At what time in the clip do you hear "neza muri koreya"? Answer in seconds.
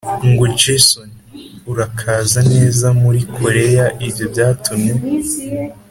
2.53-3.85